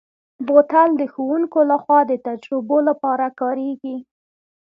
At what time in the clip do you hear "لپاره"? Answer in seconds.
2.89-3.25